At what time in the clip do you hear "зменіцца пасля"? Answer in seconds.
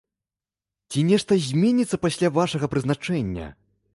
1.49-2.33